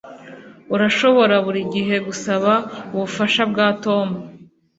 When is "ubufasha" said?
2.95-3.41